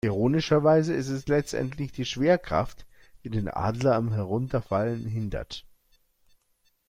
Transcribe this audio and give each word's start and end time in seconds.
Ironischerweise 0.03 0.95
ist 0.95 1.09
es 1.09 1.27
letztendlich 1.27 1.91
die 1.91 2.05
Schwerkraft, 2.05 2.87
die 3.23 3.29
den 3.29 3.47
Adler 3.47 3.93
am 3.93 4.11
Herunterfallen 4.11 5.05
hindert. 5.05 5.63